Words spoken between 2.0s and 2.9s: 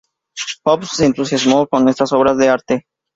obras de arte.